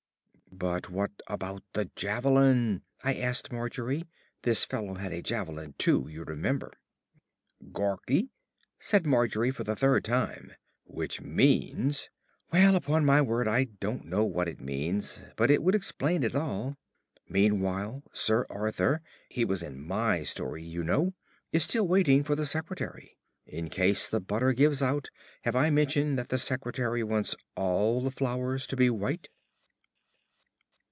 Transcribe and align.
'""But 0.71 0.89
what 0.89 1.11
about 1.27 1.63
the 1.73 1.89
javelin?" 1.95 2.83
I 3.05 3.15
asked 3.15 3.53
Margery. 3.53 4.03
(This 4.43 4.63
fellow 4.65 4.95
had 4.95 5.13
a 5.13 5.21
javelin 5.21 5.73
too, 5.77 6.07
you 6.09 6.23
remember.) 6.25 6.73
"Gorky," 7.71 8.29
said 8.77 9.05
Margery 9.07 9.49
for 9.51 9.63
the 9.63 9.77
third 9.77 10.03
time, 10.03 10.51
which 10.83 11.21
means 11.21 12.09
Well, 12.51 12.75
upon 12.75 13.05
my 13.05 13.21
word, 13.21 13.47
I 13.47 13.63
don't 13.63 14.03
know 14.05 14.25
what 14.25 14.49
it 14.49 14.59
means. 14.59 15.23
But 15.37 15.49
it 15.49 15.63
would 15.63 15.73
explain 15.73 16.21
it 16.21 16.35
all. 16.35 16.75
Meanwhile 17.29 18.03
Sir 18.11 18.45
Arthur 18.49 19.01
(he 19.29 19.45
was 19.45 19.63
in 19.63 19.79
my 19.81 20.21
story, 20.23 20.61
you 20.63 20.83
know) 20.83 21.13
is 21.53 21.63
still 21.63 21.87
waiting 21.87 22.23
for 22.23 22.35
the 22.35 22.45
Secretary. 22.45 23.17
In 23.47 23.69
case 23.69 24.07
the 24.09 24.19
butter 24.19 24.51
gives 24.53 24.81
out, 24.83 25.09
have 25.43 25.55
I 25.55 25.69
mentioned 25.69 26.19
that 26.19 26.27
the 26.29 26.37
Secretary 26.37 27.03
wants 27.03 27.37
all 27.55 28.01
the 28.01 28.11
flowers 28.11 28.67
to 28.67 28.75
be 28.75 28.89
white? 28.89 29.29